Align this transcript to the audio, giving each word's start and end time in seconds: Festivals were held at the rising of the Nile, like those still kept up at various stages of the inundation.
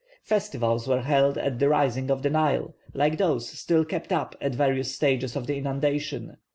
Festivals 0.23 0.87
were 0.87 1.01
held 1.01 1.37
at 1.37 1.59
the 1.59 1.69
rising 1.69 2.09
of 2.09 2.23
the 2.23 2.29
Nile, 2.31 2.73
like 2.95 3.19
those 3.19 3.47
still 3.47 3.85
kept 3.85 4.11
up 4.11 4.35
at 4.41 4.55
various 4.55 4.95
stages 4.95 5.35
of 5.35 5.45
the 5.45 5.59
inundation. 5.59 6.37